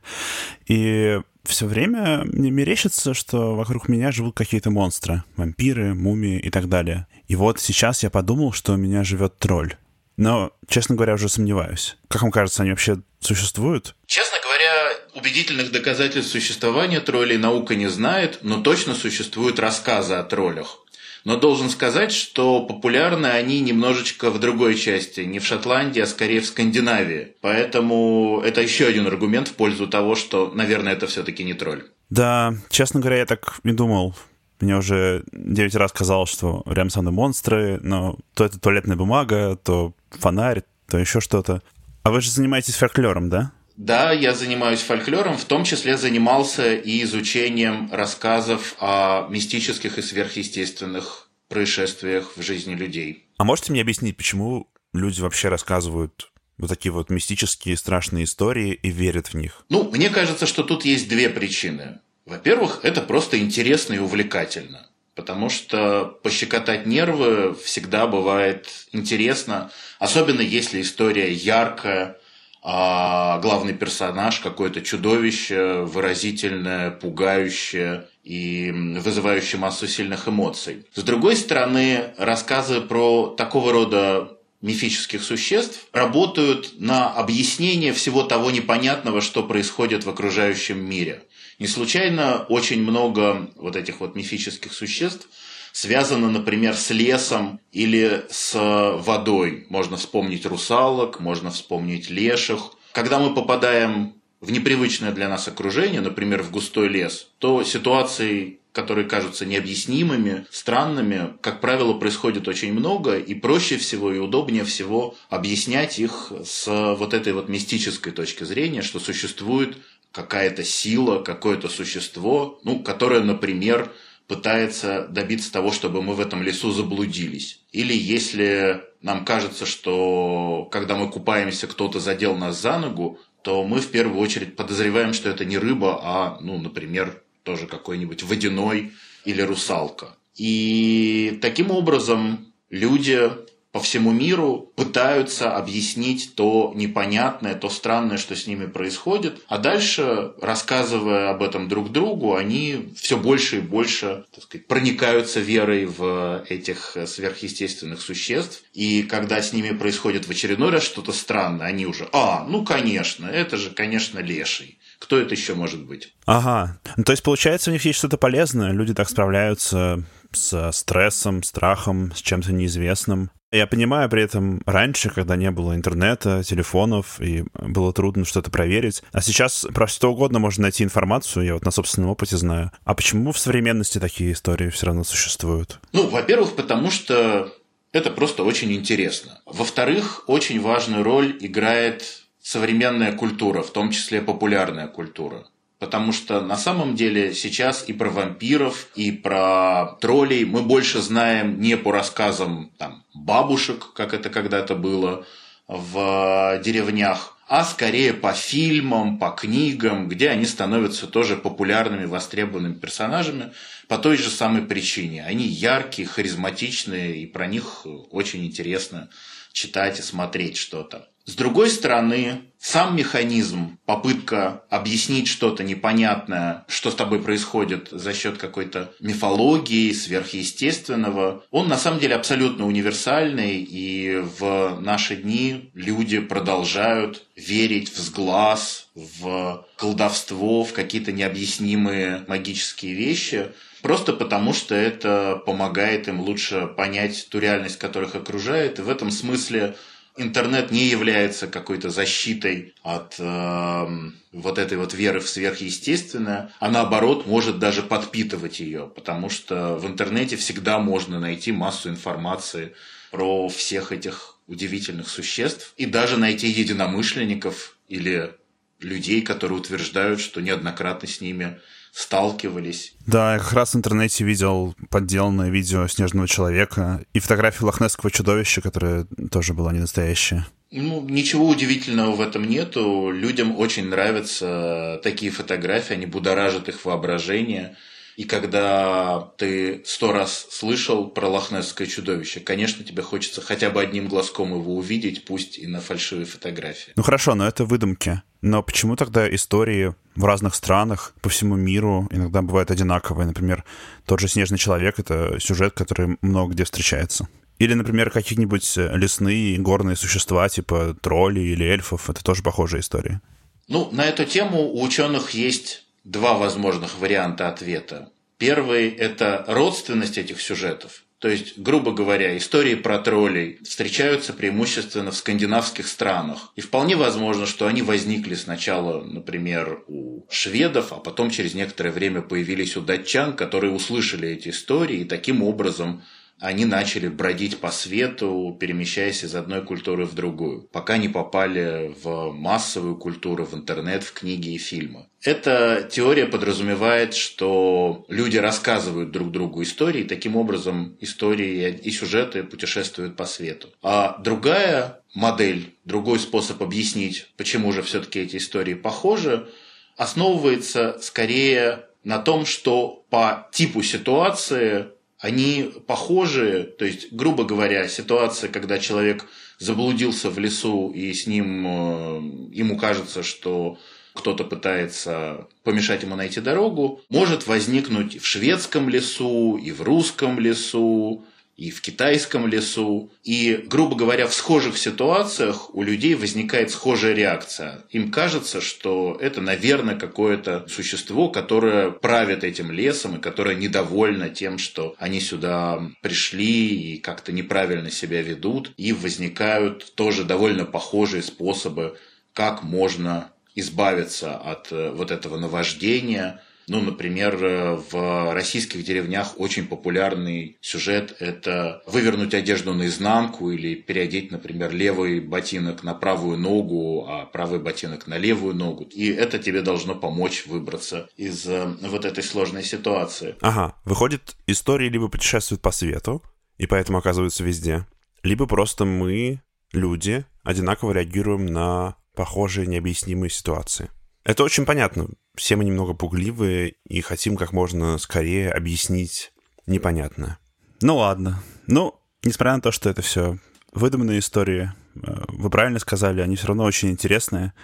И 0.66 1.20
все 1.44 1.66
время 1.66 2.24
мне 2.24 2.50
мерещится, 2.50 3.14
что 3.14 3.56
вокруг 3.56 3.88
меня 3.88 4.12
живут 4.12 4.36
какие-то 4.36 4.70
монстры. 4.70 5.22
Вампиры, 5.36 5.94
мумии 5.94 6.38
и 6.38 6.50
так 6.50 6.68
далее. 6.68 7.06
И 7.26 7.36
вот 7.36 7.60
сейчас 7.60 8.02
я 8.02 8.10
подумал, 8.10 8.52
что 8.52 8.74
у 8.74 8.76
меня 8.76 9.04
живет 9.04 9.38
тролль. 9.38 9.76
Но, 10.16 10.52
честно 10.68 10.96
говоря, 10.96 11.14
уже 11.14 11.28
сомневаюсь. 11.28 11.96
Как 12.08 12.22
вам 12.22 12.32
кажется, 12.32 12.62
они 12.62 12.70
вообще 12.70 13.00
существуют? 13.20 13.94
Честно 14.06 14.38
говоря, 14.42 14.90
убедительных 15.14 15.70
доказательств 15.70 16.32
существования 16.32 17.00
троллей 17.00 17.38
наука 17.38 17.76
не 17.76 17.86
знает, 17.86 18.40
но 18.42 18.60
точно 18.60 18.94
существуют 18.94 19.60
рассказы 19.60 20.14
о 20.14 20.24
троллях. 20.24 20.78
Но 21.24 21.36
должен 21.36 21.70
сказать, 21.70 22.12
что 22.12 22.62
популярны 22.62 23.26
они 23.26 23.60
немножечко 23.60 24.30
в 24.30 24.38
другой 24.38 24.74
части, 24.76 25.20
не 25.20 25.38
в 25.38 25.44
Шотландии, 25.44 26.00
а 26.00 26.06
скорее 26.06 26.40
в 26.40 26.46
Скандинавии. 26.46 27.34
Поэтому 27.40 28.40
это 28.44 28.60
еще 28.60 28.86
один 28.86 29.06
аргумент 29.06 29.48
в 29.48 29.54
пользу 29.54 29.86
того, 29.86 30.14
что, 30.14 30.50
наверное, 30.54 30.92
это 30.92 31.06
все-таки 31.06 31.44
не 31.44 31.54
тролль. 31.54 31.84
Да, 32.10 32.54
честно 32.70 33.00
говоря, 33.00 33.18
я 33.18 33.26
так 33.26 33.60
не 33.64 33.72
думал. 33.72 34.14
Мне 34.60 34.76
уже 34.76 35.24
девять 35.32 35.74
раз 35.74 35.92
казалось, 35.92 36.30
что 36.30 36.62
рядом 36.66 36.90
со 36.90 37.00
мной 37.00 37.12
монстры, 37.12 37.78
но 37.82 38.18
то 38.34 38.44
это 38.44 38.58
туалетная 38.58 38.96
бумага, 38.96 39.56
то 39.56 39.92
фонарь, 40.10 40.62
то 40.88 40.98
еще 40.98 41.20
что-то. 41.20 41.62
А 42.02 42.10
вы 42.10 42.20
же 42.20 42.30
занимаетесь 42.30 42.74
фольклором, 42.74 43.28
да? 43.28 43.52
Да, 43.78 44.10
я 44.10 44.34
занимаюсь 44.34 44.80
фольклором, 44.80 45.38
в 45.38 45.44
том 45.44 45.62
числе 45.62 45.96
занимался 45.96 46.74
и 46.74 47.00
изучением 47.04 47.88
рассказов 47.92 48.74
о 48.80 49.28
мистических 49.30 49.98
и 49.98 50.02
сверхъестественных 50.02 51.28
происшествиях 51.48 52.32
в 52.36 52.42
жизни 52.42 52.74
людей. 52.74 53.28
А 53.36 53.44
можете 53.44 53.70
мне 53.70 53.82
объяснить, 53.82 54.16
почему 54.16 54.68
люди 54.92 55.20
вообще 55.20 55.48
рассказывают 55.48 56.32
вот 56.58 56.68
такие 56.70 56.90
вот 56.90 57.08
мистические 57.08 57.76
страшные 57.76 58.24
истории 58.24 58.72
и 58.72 58.90
верят 58.90 59.28
в 59.28 59.34
них? 59.34 59.64
Ну, 59.68 59.88
мне 59.92 60.10
кажется, 60.10 60.46
что 60.46 60.64
тут 60.64 60.84
есть 60.84 61.08
две 61.08 61.28
причины. 61.30 62.00
Во-первых, 62.26 62.80
это 62.82 63.00
просто 63.00 63.38
интересно 63.38 63.94
и 63.94 63.98
увлекательно. 63.98 64.88
Потому 65.14 65.50
что 65.50 66.18
пощекотать 66.24 66.84
нервы 66.84 67.56
всегда 67.64 68.08
бывает 68.08 68.66
интересно, 68.90 69.70
особенно 70.00 70.40
если 70.40 70.82
история 70.82 71.32
яркая, 71.32 72.18
а 72.62 73.38
главный 73.38 73.74
персонаж 73.74 74.40
какое-то 74.40 74.80
чудовище, 74.82 75.82
выразительное, 75.84 76.90
пугающее 76.90 78.08
и 78.24 78.70
вызывающий 78.72 79.58
массу 79.58 79.86
сильных 79.86 80.28
эмоций. 80.28 80.84
С 80.94 81.02
другой 81.02 81.36
стороны, 81.36 82.12
рассказы 82.18 82.80
про 82.80 83.28
такого 83.36 83.72
рода 83.72 84.38
мифических 84.60 85.22
существ 85.22 85.86
работают 85.92 86.80
на 86.80 87.12
объяснение 87.12 87.92
всего 87.92 88.22
того 88.22 88.50
непонятного, 88.50 89.20
что 89.20 89.44
происходит 89.44 90.04
в 90.04 90.10
окружающем 90.10 90.78
мире. 90.78 91.22
Не 91.58 91.66
случайно 91.66 92.44
очень 92.48 92.82
много 92.82 93.50
вот 93.56 93.76
этих 93.76 94.00
вот 94.00 94.14
мифических 94.16 94.72
существ 94.72 95.28
связано, 95.72 96.30
например, 96.30 96.74
с 96.74 96.90
лесом 96.90 97.60
или 97.72 98.24
с 98.30 98.54
водой. 98.54 99.66
Можно 99.68 99.96
вспомнить 99.96 100.46
русалок, 100.46 101.20
можно 101.20 101.50
вспомнить 101.50 102.10
леших. 102.10 102.72
Когда 102.92 103.18
мы 103.18 103.34
попадаем 103.34 104.14
в 104.40 104.50
непривычное 104.50 105.12
для 105.12 105.28
нас 105.28 105.48
окружение, 105.48 106.00
например, 106.00 106.42
в 106.42 106.50
густой 106.50 106.88
лес, 106.88 107.28
то 107.38 107.64
ситуации, 107.64 108.60
которые 108.72 109.08
кажутся 109.08 109.44
необъяснимыми, 109.44 110.46
странными, 110.50 111.34
как 111.40 111.60
правило, 111.60 111.94
происходит 111.94 112.46
очень 112.46 112.72
много, 112.72 113.18
и 113.18 113.34
проще 113.34 113.76
всего 113.78 114.12
и 114.12 114.18
удобнее 114.18 114.64
всего 114.64 115.16
объяснять 115.28 115.98
их 115.98 116.32
с 116.44 116.66
вот 116.66 117.14
этой 117.14 117.32
вот 117.32 117.48
мистической 117.48 118.12
точки 118.12 118.44
зрения, 118.44 118.82
что 118.82 119.00
существует 119.00 119.76
какая-то 120.12 120.64
сила, 120.64 121.22
какое-то 121.22 121.68
существо, 121.68 122.60
ну, 122.64 122.78
которое, 122.80 123.20
например, 123.20 123.92
пытается 124.28 125.08
добиться 125.08 125.50
того, 125.50 125.72
чтобы 125.72 126.02
мы 126.02 126.14
в 126.14 126.20
этом 126.20 126.42
лесу 126.42 126.70
заблудились. 126.70 127.60
Или 127.72 127.94
если 127.94 128.82
нам 129.00 129.24
кажется, 129.24 129.66
что 129.66 130.68
когда 130.70 130.94
мы 130.96 131.10
купаемся, 131.10 131.66
кто-то 131.66 131.98
задел 131.98 132.36
нас 132.36 132.60
за 132.60 132.78
ногу, 132.78 133.18
то 133.42 133.64
мы 133.64 133.80
в 133.80 133.90
первую 133.90 134.20
очередь 134.20 134.54
подозреваем, 134.54 135.14
что 135.14 135.30
это 135.30 135.44
не 135.46 135.56
рыба, 135.56 136.00
а, 136.02 136.38
ну, 136.42 136.58
например, 136.58 137.22
тоже 137.42 137.66
какой-нибудь 137.66 138.22
водяной 138.22 138.92
или 139.24 139.40
русалка. 139.40 140.14
И 140.36 141.38
таким 141.40 141.70
образом 141.70 142.52
люди 142.68 143.30
по 143.72 143.80
всему 143.80 144.12
миру 144.12 144.72
пытаются 144.76 145.54
объяснить 145.54 146.34
то 146.34 146.72
непонятное, 146.74 147.54
то 147.54 147.68
странное, 147.68 148.16
что 148.16 148.34
с 148.34 148.46
ними 148.46 148.66
происходит. 148.66 149.42
А 149.46 149.58
дальше, 149.58 150.32
рассказывая 150.40 151.30
об 151.30 151.42
этом 151.42 151.68
друг 151.68 151.92
другу, 151.92 152.34
они 152.34 152.92
все 152.96 153.18
больше 153.18 153.58
и 153.58 153.60
больше 153.60 154.24
так 154.34 154.44
сказать, 154.44 154.66
проникаются 154.66 155.40
верой 155.40 155.84
в 155.84 156.44
этих 156.48 156.96
сверхъестественных 157.06 158.00
существ. 158.00 158.62
И 158.72 159.02
когда 159.02 159.42
с 159.42 159.52
ними 159.52 159.70
происходит 159.70 160.26
в 160.26 160.30
очередной 160.30 160.70
раз 160.70 160.82
что-то 160.82 161.12
странное, 161.12 161.66
они 161.66 161.86
уже, 161.86 162.08
а, 162.12 162.44
ну 162.48 162.64
конечно, 162.64 163.26
это 163.26 163.56
же, 163.56 163.70
конечно, 163.70 164.18
леший. 164.20 164.78
Кто 164.98 165.18
это 165.18 165.34
еще 165.34 165.54
может 165.54 165.84
быть? 165.84 166.14
Ага. 166.26 166.80
Ну, 166.96 167.04
то 167.04 167.12
есть, 167.12 167.22
получается, 167.22 167.70
у 167.70 167.72
них 167.72 167.84
есть 167.84 167.98
что-то 167.98 168.16
полезное. 168.16 168.72
Люди 168.72 168.94
так 168.94 169.08
справляются 169.08 170.04
с 170.32 170.72
стрессом, 170.72 171.42
страхом, 171.42 172.12
с 172.14 172.20
чем-то 172.20 172.52
неизвестным. 172.52 173.30
Я 173.50 173.66
понимаю 173.66 174.10
при 174.10 174.22
этом 174.22 174.60
раньше, 174.66 175.08
когда 175.08 175.34
не 175.36 175.50
было 175.50 175.74
интернета, 175.74 176.42
телефонов, 176.44 177.18
и 177.18 177.44
было 177.54 177.94
трудно 177.94 178.26
что-то 178.26 178.50
проверить. 178.50 179.02
А 179.12 179.22
сейчас 179.22 179.66
про 179.72 179.86
что 179.86 180.12
угодно 180.12 180.38
можно 180.38 180.62
найти 180.62 180.84
информацию, 180.84 181.46
я 181.46 181.54
вот 181.54 181.64
на 181.64 181.70
собственном 181.70 182.10
опыте 182.10 182.36
знаю. 182.36 182.72
А 182.84 182.94
почему 182.94 183.32
в 183.32 183.38
современности 183.38 183.98
такие 183.98 184.32
истории 184.32 184.68
все 184.68 184.86
равно 184.86 185.02
существуют? 185.02 185.80
Ну, 185.92 186.08
во-первых, 186.08 186.56
потому 186.56 186.90
что 186.90 187.50
это 187.92 188.10
просто 188.10 188.44
очень 188.44 188.72
интересно. 188.72 189.40
Во-вторых, 189.46 190.24
очень 190.26 190.60
важную 190.60 191.02
роль 191.02 191.36
играет 191.40 192.24
современная 192.42 193.12
культура, 193.12 193.62
в 193.62 193.70
том 193.70 193.90
числе 193.90 194.20
популярная 194.20 194.88
культура. 194.88 195.46
Потому 195.78 196.12
что 196.12 196.40
на 196.40 196.56
самом 196.56 196.96
деле 196.96 197.32
сейчас 197.32 197.88
и 197.88 197.92
про 197.92 198.10
вампиров, 198.10 198.88
и 198.96 199.12
про 199.12 199.96
троллей 200.00 200.44
мы 200.44 200.62
больше 200.62 201.00
знаем 201.00 201.60
не 201.60 201.76
по 201.76 201.92
рассказам 201.92 202.72
там, 202.78 203.04
бабушек, 203.14 203.92
как 203.92 204.12
это 204.12 204.28
когда-то 204.28 204.74
было 204.74 205.24
в 205.68 206.60
деревнях, 206.64 207.36
а 207.46 207.64
скорее 207.64 208.12
по 208.12 208.32
фильмам, 208.32 209.18
по 209.18 209.30
книгам, 209.30 210.08
где 210.08 210.30
они 210.30 210.46
становятся 210.46 211.06
тоже 211.06 211.36
популярными, 211.36 212.06
востребованными 212.06 212.74
персонажами 212.74 213.52
по 213.86 213.98
той 213.98 214.16
же 214.16 214.30
самой 214.30 214.62
причине. 214.62 215.24
Они 215.24 215.46
яркие, 215.46 216.08
харизматичные, 216.08 217.22
и 217.22 217.26
про 217.26 217.46
них 217.46 217.86
очень 218.10 218.44
интересно 218.44 219.08
читать 219.52 219.98
и 219.98 220.02
смотреть 220.02 220.56
что-то. 220.56 221.08
С 221.28 221.34
другой 221.34 221.68
стороны, 221.68 222.40
сам 222.58 222.96
механизм, 222.96 223.78
попытка 223.84 224.62
объяснить 224.70 225.28
что-то 225.28 225.62
непонятное, 225.62 226.64
что 226.68 226.90
с 226.90 226.94
тобой 226.94 227.20
происходит 227.20 227.90
за 227.90 228.14
счет 228.14 228.38
какой-то 228.38 228.94
мифологии, 228.98 229.92
сверхъестественного, 229.92 231.44
он 231.50 231.68
на 231.68 231.76
самом 231.76 232.00
деле 232.00 232.14
абсолютно 232.14 232.66
универсальный, 232.66 233.58
и 233.58 234.24
в 234.38 234.78
наши 234.80 235.16
дни 235.16 235.70
люди 235.74 236.18
продолжают 236.18 237.26
верить 237.36 237.92
в 237.92 237.98
сглаз, 237.98 238.88
в 238.94 239.66
колдовство, 239.76 240.64
в 240.64 240.72
какие-то 240.72 241.12
необъяснимые 241.12 242.24
магические 242.26 242.94
вещи, 242.94 243.48
просто 243.82 244.14
потому 244.14 244.54
что 244.54 244.74
это 244.74 245.42
помогает 245.44 246.08
им 246.08 246.20
лучше 246.20 246.68
понять 246.74 247.28
ту 247.28 247.38
реальность, 247.38 247.78
которая 247.78 248.08
их 248.08 248.16
окружает, 248.16 248.78
и 248.78 248.82
в 248.82 248.88
этом 248.88 249.10
смысле 249.10 249.76
интернет 250.18 250.70
не 250.70 250.86
является 250.86 251.46
какой-то 251.46 251.90
защитой 251.90 252.74
от 252.82 253.16
э, 253.18 253.86
вот 254.32 254.58
этой 254.58 254.78
вот 254.78 254.94
веры 254.94 255.20
в 255.20 255.28
сверхъестественное, 255.28 256.52
а 256.60 256.70
наоборот 256.70 257.26
может 257.26 257.58
даже 257.58 257.82
подпитывать 257.82 258.60
ее, 258.60 258.90
потому 258.94 259.30
что 259.30 259.76
в 259.76 259.86
интернете 259.86 260.36
всегда 260.36 260.78
можно 260.78 261.18
найти 261.20 261.52
массу 261.52 261.88
информации 261.88 262.74
про 263.10 263.48
всех 263.48 263.92
этих 263.92 264.36
удивительных 264.46 265.08
существ 265.08 265.74
и 265.76 265.86
даже 265.86 266.16
найти 266.16 266.48
единомышленников 266.48 267.76
или 267.88 268.32
людей, 268.80 269.22
которые 269.22 269.58
утверждают, 269.58 270.20
что 270.20 270.40
неоднократно 270.40 271.08
с 271.08 271.20
ними 271.20 271.58
сталкивались. 271.92 272.94
Да, 273.06 273.34
я 273.34 273.38
как 273.38 273.52
раз 273.52 273.74
в 273.74 273.76
интернете 273.76 274.24
видел 274.24 274.74
подделанное 274.90 275.50
видео 275.50 275.86
снежного 275.88 276.28
человека 276.28 277.04
и 277.12 277.18
фотографию 277.18 277.66
лохнесского 277.66 278.10
чудовища, 278.10 278.60
которая 278.60 279.06
тоже 279.30 279.54
была 279.54 279.72
не 279.72 279.80
настоящая. 279.80 280.46
Ну, 280.70 281.00
ничего 281.08 281.48
удивительного 281.48 282.14
в 282.14 282.20
этом 282.20 282.46
нету. 282.46 283.10
Людям 283.10 283.56
очень 283.58 283.88
нравятся 283.88 285.00
такие 285.02 285.32
фотографии, 285.32 285.94
они 285.94 286.06
будоражат 286.06 286.68
их 286.68 286.84
воображение. 286.84 287.76
И 288.16 288.24
когда 288.24 289.32
ты 289.38 289.82
сто 289.86 290.12
раз 290.12 290.48
слышал 290.50 291.08
про 291.08 291.28
лохнесское 291.28 291.86
чудовище, 291.86 292.40
конечно, 292.40 292.84
тебе 292.84 293.00
хочется 293.02 293.40
хотя 293.40 293.70
бы 293.70 293.80
одним 293.80 294.08
глазком 294.08 294.54
его 294.54 294.76
увидеть, 294.76 295.24
пусть 295.24 295.56
и 295.56 295.66
на 295.66 295.80
фальшивой 295.80 296.24
фотографии. 296.24 296.92
Ну 296.96 297.02
хорошо, 297.02 297.34
но 297.34 297.46
это 297.46 297.64
выдумки. 297.64 298.20
Но 298.40 298.62
почему 298.62 298.94
тогда 298.94 299.28
истории 299.34 299.94
в 300.14 300.24
разных 300.24 300.54
странах, 300.54 301.14
по 301.20 301.28
всему 301.28 301.56
миру, 301.56 302.08
иногда 302.10 302.42
бывают 302.42 302.70
одинаковые? 302.70 303.26
Например, 303.26 303.64
тот 304.06 304.20
же 304.20 304.28
«Снежный 304.28 304.58
человек»— 304.58 304.98
это 304.98 305.38
сюжет, 305.40 305.74
который 305.74 306.18
много 306.22 306.52
где 306.52 306.64
встречается. 306.64 307.28
Или, 307.58 307.74
например, 307.74 308.10
какие-нибудь 308.10 308.76
лесные 308.76 309.58
горные 309.58 309.96
существа, 309.96 310.48
типа 310.48 310.96
троллей 311.00 311.52
или 311.52 311.64
эльфов. 311.64 312.08
Это 312.08 312.22
тоже 312.22 312.42
похожая 312.42 312.80
история. 312.80 313.20
Ну, 313.66 313.88
на 313.90 314.04
эту 314.04 314.24
тему 314.24 314.60
у 314.60 314.82
ученых 314.82 315.30
есть 315.30 315.84
два 316.04 316.34
возможных 316.34 316.98
варианта 317.00 317.48
ответа. 317.48 318.10
Первый– 318.38 318.88
это 318.90 319.44
родственность 319.48 320.16
этих 320.16 320.40
сюжетов. 320.40 321.02
То 321.18 321.28
есть, 321.28 321.58
грубо 321.58 321.92
говоря, 321.92 322.36
истории 322.36 322.76
про 322.76 322.98
троллей 322.98 323.58
встречаются 323.64 324.32
преимущественно 324.32 325.10
в 325.10 325.16
скандинавских 325.16 325.88
странах. 325.88 326.52
И 326.54 326.60
вполне 326.60 326.94
возможно, 326.94 327.44
что 327.44 327.66
они 327.66 327.82
возникли 327.82 328.34
сначала, 328.34 329.02
например, 329.02 329.82
у 329.88 330.24
шведов, 330.30 330.92
а 330.92 330.96
потом 330.96 331.30
через 331.30 331.54
некоторое 331.54 331.90
время 331.90 332.22
появились 332.22 332.76
у 332.76 332.82
датчан, 332.82 333.34
которые 333.34 333.72
услышали 333.72 334.28
эти 334.28 334.50
истории 334.50 335.00
и 335.00 335.04
таким 335.04 335.42
образом 335.42 336.04
они 336.40 336.64
начали 336.64 337.08
бродить 337.08 337.58
по 337.58 337.70
свету, 337.70 338.56
перемещаясь 338.58 339.24
из 339.24 339.34
одной 339.34 339.62
культуры 339.64 340.04
в 340.04 340.14
другую, 340.14 340.62
пока 340.72 340.96
не 340.96 341.08
попали 341.08 341.94
в 342.02 342.32
массовую 342.32 342.96
культуру, 342.96 343.44
в 343.44 343.54
интернет, 343.54 344.04
в 344.04 344.12
книги 344.12 344.54
и 344.54 344.58
фильмы. 344.58 345.06
Эта 345.22 345.88
теория 345.90 346.26
подразумевает, 346.26 347.14
что 347.14 348.04
люди 348.08 348.36
рассказывают 348.36 349.10
друг 349.10 349.32
другу 349.32 349.62
истории, 349.62 350.02
и 350.02 350.08
таким 350.08 350.36
образом 350.36 350.96
истории 351.00 351.80
и 351.82 351.90
сюжеты 351.90 352.44
путешествуют 352.44 353.16
по 353.16 353.24
свету. 353.24 353.68
А 353.82 354.18
другая 354.18 355.00
модель, 355.14 355.74
другой 355.84 356.20
способ 356.20 356.62
объяснить, 356.62 357.26
почему 357.36 357.72
же 357.72 357.82
все-таки 357.82 358.20
эти 358.20 358.36
истории 358.36 358.74
похожи, 358.74 359.48
основывается 359.96 360.98
скорее 361.02 361.86
на 362.04 362.18
том, 362.18 362.46
что 362.46 363.04
по 363.10 363.48
типу 363.52 363.82
ситуации 363.82 364.86
они 365.18 365.70
похожи, 365.86 366.74
то 366.78 366.84
есть, 366.84 367.12
грубо 367.12 367.44
говоря, 367.44 367.88
ситуация, 367.88 368.50
когда 368.50 368.78
человек 368.78 369.26
заблудился 369.58 370.30
в 370.30 370.38
лесу 370.38 370.90
и 370.90 371.12
с 371.12 371.26
ним, 371.26 371.66
э, 371.66 372.20
ему 372.52 372.78
кажется, 372.78 373.22
что 373.22 373.78
кто-то 374.14 374.44
пытается 374.44 375.48
помешать 375.64 376.02
ему 376.02 376.16
найти 376.16 376.40
дорогу, 376.40 377.00
может 377.08 377.46
возникнуть 377.46 378.20
в 378.20 378.26
шведском 378.26 378.88
лесу, 378.88 379.56
и 379.56 379.72
в 379.72 379.82
русском 379.82 380.38
лесу, 380.38 381.24
и 381.58 381.72
в 381.72 381.82
китайском 381.82 382.46
лесу. 382.46 383.10
И, 383.24 383.64
грубо 383.66 383.96
говоря, 383.96 384.28
в 384.28 384.32
схожих 384.32 384.78
ситуациях 384.78 385.74
у 385.74 385.82
людей 385.82 386.14
возникает 386.14 386.70
схожая 386.70 387.14
реакция. 387.14 387.84
Им 387.90 388.12
кажется, 388.12 388.60
что 388.60 389.18
это, 389.20 389.40
наверное, 389.40 389.96
какое-то 389.96 390.66
существо, 390.68 391.28
которое 391.28 391.90
правит 391.90 392.44
этим 392.44 392.70
лесом 392.70 393.16
и 393.16 393.20
которое 393.20 393.56
недовольно 393.56 394.28
тем, 394.30 394.56
что 394.56 394.94
они 394.98 395.20
сюда 395.20 395.82
пришли 396.00 396.94
и 396.94 396.98
как-то 396.98 397.32
неправильно 397.32 397.90
себя 397.90 398.22
ведут. 398.22 398.72
И 398.76 398.92
возникают 398.92 399.94
тоже 399.96 400.22
довольно 400.22 400.64
похожие 400.64 401.24
способы, 401.24 401.98
как 402.34 402.62
можно 402.62 403.32
избавиться 403.56 404.36
от 404.36 404.70
э, 404.70 404.92
вот 404.92 405.10
этого 405.10 405.36
наваждения, 405.36 406.40
ну, 406.68 406.80
например, 406.80 407.42
э, 407.42 407.76
в 407.90 408.34
российских 408.34 408.84
деревнях 408.84 409.34
очень 409.38 409.66
популярный 409.66 410.58
сюжет– 410.60 411.16
это 411.18 411.82
вывернуть 411.86 412.34
одежду 412.34 412.74
наизнанку 412.74 413.50
или 413.50 413.74
переодеть, 413.74 414.30
например, 414.30 414.72
левый 414.72 415.20
ботинок 415.20 415.82
на 415.82 415.94
правую 415.94 416.38
ногу, 416.38 417.06
а 417.08 417.24
правый 417.26 417.58
ботинок 417.58 418.06
на 418.06 418.18
левую 418.18 418.54
ногу. 418.54 418.84
И 418.84 419.08
это 419.08 419.38
тебе 419.38 419.62
должно 419.62 419.94
помочь 419.94 420.46
выбраться 420.46 421.08
из 421.16 421.46
э, 421.46 421.66
вот 421.82 422.04
этой 422.04 422.22
сложной 422.22 422.62
ситуации. 422.62 423.36
Ага, 423.40 423.74
выходит, 423.84 424.36
истории 424.46 424.88
либо 424.88 425.08
путешествуют 425.08 425.62
по 425.62 425.70
свету, 425.70 426.22
и 426.58 426.66
поэтому 426.66 426.98
оказываются 426.98 427.44
везде, 427.44 427.86
либо 428.22 428.46
просто 428.46 428.84
мы, 428.84 429.40
люди, 429.72 430.24
одинаково 430.42 430.92
реагируем 430.92 431.46
на 431.46 431.96
похожие 432.14 432.66
необъяснимые 432.66 433.30
ситуации. 433.30 433.90
Это 434.28 434.44
очень 434.44 434.66
понятно. 434.66 435.08
Все 435.36 435.56
мы 435.56 435.64
немного 435.64 435.94
пугливые 435.94 436.74
и 436.86 437.00
хотим 437.00 437.34
как 437.34 437.54
можно 437.54 437.96
скорее 437.96 438.52
объяснить 438.52 439.32
непонятное. 439.64 440.38
Ну 440.82 440.96
ладно. 440.98 441.42
Ну, 441.66 441.98
несмотря 442.22 442.54
на 442.54 442.60
то, 442.60 442.70
что 442.70 442.90
это 442.90 443.00
все 443.00 443.38
выдуманные 443.72 444.18
истории, 444.18 444.70
э, 444.96 445.00
вы 445.28 445.48
правильно 445.48 445.78
сказали, 445.78 446.20
они 446.20 446.36
все 446.36 446.48
равно 446.48 446.64
очень 446.64 446.90
интересные. 446.90 447.54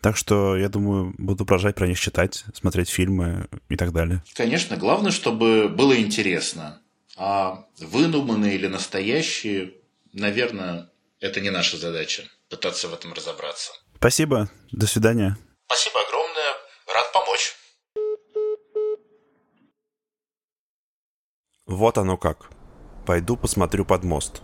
Так 0.00 0.16
что, 0.16 0.56
я 0.56 0.68
думаю, 0.68 1.12
буду 1.18 1.44
продолжать 1.44 1.74
про 1.74 1.88
них 1.88 1.98
читать, 1.98 2.44
смотреть 2.54 2.88
фильмы 2.88 3.48
и 3.68 3.74
так 3.74 3.92
далее. 3.92 4.22
Конечно, 4.34 4.76
главное, 4.76 5.10
чтобы 5.10 5.68
было 5.68 6.00
интересно. 6.00 6.80
А 7.16 7.66
выдуманные 7.80 8.54
или 8.54 8.68
настоящие, 8.68 9.72
наверное, 10.12 10.88
это 11.18 11.40
не 11.40 11.50
наша 11.50 11.78
задача 11.78 12.22
пытаться 12.48 12.86
в 12.86 12.94
этом 12.94 13.12
разобраться. 13.12 13.72
Спасибо. 13.96 14.48
До 14.70 14.86
свидания. 14.86 15.36
Спасибо 15.72 16.00
огромное. 16.06 16.54
Рад 16.92 17.12
помочь. 17.14 17.56
Вот 21.72 21.96
оно 21.96 22.16
как. 22.16 22.50
Пойду 23.06 23.36
посмотрю 23.36 23.84
под 23.84 24.04
мост. 24.04 24.42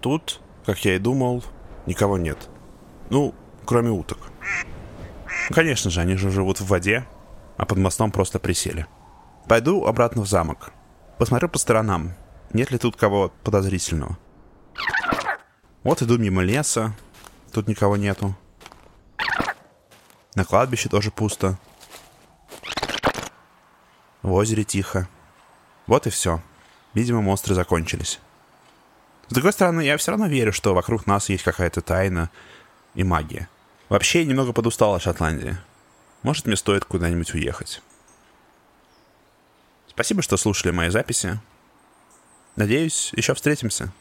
Тут, 0.00 0.40
как 0.64 0.82
я 0.84 0.96
и 0.96 0.98
думал, 0.98 1.44
никого 1.86 2.16
нет. 2.16 2.48
Ну, 3.10 3.34
кроме 3.66 3.90
уток. 3.90 4.18
Конечно 5.50 5.90
же, 5.90 6.00
они 6.00 6.16
же 6.16 6.30
живут 6.30 6.60
в 6.60 6.66
воде, 6.66 7.06
а 7.58 7.66
под 7.66 7.78
мостом 7.78 8.10
просто 8.10 8.38
присели. 8.38 8.86
Пойду 9.46 9.84
обратно 9.84 10.22
в 10.22 10.26
замок. 10.26 10.72
Посмотрю 11.18 11.48
по 11.50 11.58
сторонам, 11.58 12.14
нет 12.54 12.70
ли 12.70 12.78
тут 12.78 12.96
кого 12.96 13.30
подозрительного. 13.44 14.16
Вот 15.82 16.00
иду 16.00 16.16
мимо 16.16 16.42
леса, 16.42 16.94
Тут 17.52 17.66
никого 17.66 17.96
нету. 17.96 18.34
На 20.36 20.44
кладбище 20.44 20.88
тоже 20.88 21.10
пусто. 21.10 21.58
В 24.22 24.32
озере 24.32 24.64
тихо. 24.64 25.08
Вот 25.86 26.06
и 26.06 26.10
все. 26.10 26.42
Видимо, 26.94 27.20
монстры 27.20 27.54
закончились. 27.54 28.20
С 29.28 29.32
другой 29.32 29.52
стороны, 29.52 29.82
я 29.82 29.96
все 29.96 30.10
равно 30.10 30.26
верю, 30.26 30.52
что 30.52 30.74
вокруг 30.74 31.06
нас 31.06 31.28
есть 31.28 31.44
какая-то 31.44 31.80
тайна 31.80 32.30
и 32.94 33.04
магия. 33.04 33.48
Вообще, 33.88 34.20
я 34.20 34.26
немного 34.26 34.52
подустал 34.52 34.94
от 34.94 35.02
Шотландии. 35.02 35.56
Может, 36.22 36.46
мне 36.46 36.56
стоит 36.56 36.84
куда-нибудь 36.84 37.32
уехать. 37.34 37.82
Спасибо, 39.88 40.22
что 40.22 40.36
слушали 40.36 40.72
мои 40.72 40.90
записи. 40.90 41.40
Надеюсь, 42.56 43.12
еще 43.14 43.34
встретимся. 43.34 43.92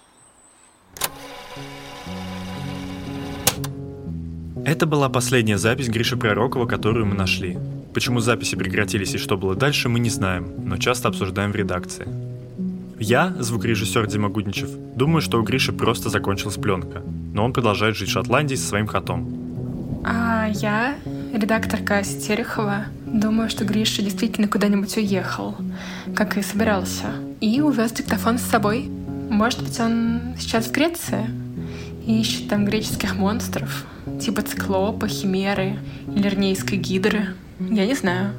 Это 4.65 4.85
была 4.85 5.09
последняя 5.09 5.57
запись 5.57 5.87
Гриши 5.87 6.17
Пророкова, 6.17 6.67
которую 6.67 7.05
мы 7.05 7.15
нашли. 7.15 7.57
Почему 7.93 8.19
записи 8.19 8.55
прекратились 8.55 9.15
и 9.15 9.17
что 9.17 9.37
было 9.37 9.55
дальше, 9.55 9.89
мы 9.89 9.99
не 9.99 10.09
знаем, 10.09 10.51
но 10.65 10.77
часто 10.77 11.07
обсуждаем 11.07 11.51
в 11.51 11.55
редакции. 11.55 12.07
Я, 12.99 13.33
звукорежиссер 13.39 14.07
Дима 14.07 14.29
Гудничев, 14.29 14.69
думаю, 14.95 15.21
что 15.21 15.39
у 15.39 15.43
Гриши 15.43 15.71
просто 15.71 16.09
закончилась 16.09 16.57
пленка, 16.57 17.01
но 17.33 17.45
он 17.45 17.53
продолжает 17.53 17.95
жить 17.95 18.09
в 18.09 18.11
Шотландии 18.11 18.55
со 18.55 18.67
своим 18.67 18.87
котом. 18.87 20.01
А 20.05 20.47
я, 20.49 20.95
редакторка 21.33 21.99
Ася 21.99 22.19
Терехова, 22.19 22.85
думаю, 23.05 23.49
что 23.49 23.65
Гриша 23.65 24.01
действительно 24.01 24.47
куда-нибудь 24.47 24.97
уехал, 24.97 25.55
как 26.15 26.37
и 26.37 26.41
собирался, 26.41 27.07
и 27.41 27.61
увез 27.61 27.91
диктофон 27.91 28.37
с 28.37 28.43
собой. 28.43 28.89
Может 29.29 29.63
быть, 29.63 29.79
он 29.79 30.35
сейчас 30.37 30.67
в 30.67 30.71
Греции 30.71 31.25
и 32.05 32.19
ищет 32.19 32.49
там 32.49 32.65
греческих 32.65 33.15
монстров, 33.15 33.85
Типа 34.19 34.41
циклопа, 34.41 35.07
химеры 35.07 35.79
или 36.13 36.23
лернейской 36.23 36.77
гидры. 36.77 37.35
Я 37.59 37.85
не 37.85 37.93
знаю. 37.93 38.31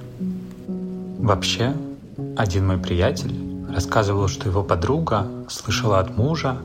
Вообще, 1.19 1.75
один 2.37 2.67
мой 2.67 2.79
приятель 2.79 3.35
рассказывал, 3.71 4.29
что 4.29 4.49
его 4.49 4.63
подруга 4.63 5.27
слышала 5.49 6.01
от 6.01 6.17
мужа, 6.17 6.57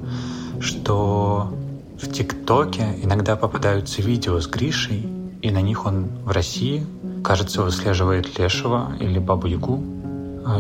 что 0.62 1.54
в 2.02 2.12
ТикТоке 2.12 2.98
иногда 3.04 3.36
попадаются 3.36 4.02
видео 4.02 4.40
с 4.40 4.48
Гришей, 4.48 5.06
и 5.42 5.52
на 5.52 5.62
них 5.62 5.86
он 5.86 6.08
в 6.24 6.32
России, 6.32 6.86
кажется, 7.24 7.62
выслеживает 7.62 8.40
Лешего 8.40 8.94
или 9.00 9.20
Бабу 9.20 9.48
Ягу. 9.48 9.84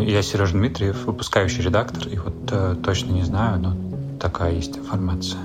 Я 0.01 0.21
Сережа 0.21 0.53
Дмитриев, 0.53 1.05
выпускающий 1.05 1.61
редактор, 1.61 2.07
и 2.07 2.17
вот 2.17 2.35
э, 2.51 2.75
точно 2.83 3.11
не 3.11 3.23
знаю, 3.23 3.59
но 3.59 4.17
такая 4.19 4.53
есть 4.53 4.77
информация. 4.77 5.39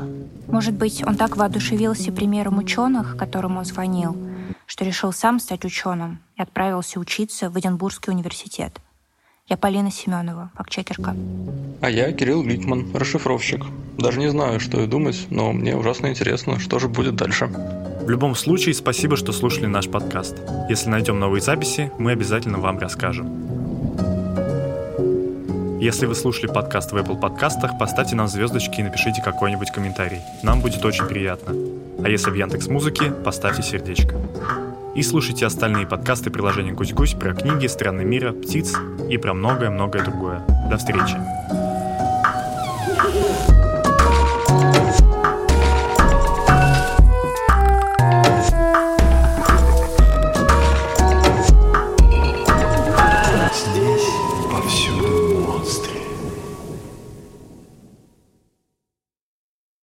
Может 0.49 0.75
быть, 0.75 1.05
он 1.07 1.17
так 1.17 1.37
воодушевился 1.37 2.11
примером 2.11 2.59
ученых, 2.59 3.17
которым 3.17 3.59
он 3.59 3.65
звонил, 3.65 4.17
что 4.67 4.85
решил 4.85 5.13
сам 5.13 5.39
стать 5.41 5.65
ученым 5.65 6.21
и 6.41 6.43
отправился 6.43 6.99
учиться 6.99 7.51
в 7.51 7.59
Эдинбургский 7.59 8.13
университет. 8.13 8.81
Я 9.47 9.59
Полина 9.59 9.91
Семенова, 9.91 10.51
фактчекерка. 10.55 11.15
А 11.83 11.91
я 11.91 12.13
Кирилл 12.13 12.43
Гликман, 12.43 12.91
расшифровщик. 12.95 13.67
Даже 13.99 14.19
не 14.21 14.31
знаю, 14.31 14.59
что 14.59 14.81
и 14.81 14.87
думать, 14.87 15.27
но 15.29 15.53
мне 15.53 15.77
ужасно 15.77 16.07
интересно, 16.07 16.59
что 16.59 16.79
же 16.79 16.89
будет 16.89 17.17
дальше. 17.17 17.47
В 17.47 18.09
любом 18.09 18.35
случае, 18.35 18.75
спасибо, 18.75 19.17
что 19.17 19.33
слушали 19.33 19.67
наш 19.67 19.91
подкаст. 19.91 20.37
Если 20.71 20.89
найдем 20.89 21.19
новые 21.19 21.43
записи, 21.43 21.93
мы 21.99 22.13
обязательно 22.13 22.59
вам 22.59 22.79
расскажем. 22.79 23.29
Если 25.79 26.07
вы 26.07 26.15
слушали 26.15 26.47
подкаст 26.47 26.93
в 26.93 26.97
Apple 26.97 27.21
подкастах, 27.21 27.79
поставьте 27.79 28.17
нам 28.17 28.29
звездочки 28.29 28.81
и 28.81 28.83
напишите 28.83 29.21
какой-нибудь 29.23 29.73
комментарий. 29.73 30.21
Нам 30.43 30.61
будет 30.61 30.85
очень 30.85 31.07
приятно. 31.07 31.55
А 32.03 32.09
если 32.09 32.31
в 32.31 32.35
Яндекс 32.35 32.69
Музыке, 32.69 33.11
поставьте 33.11 33.63
сердечко. 33.63 34.15
И 35.01 35.03
слушайте 35.03 35.47
остальные 35.47 35.87
подкасты 35.87 36.29
приложения 36.29 36.73
«Гусь-Гусь» 36.73 37.15
про 37.15 37.33
книги, 37.33 37.67
страны 37.69 38.05
мира, 38.05 38.33
птиц 38.33 38.75
и 39.09 39.17
про 39.17 39.33
многое-многое 39.33 40.05
другое. 40.05 40.45
До 40.69 40.77
встречи! 40.77 41.17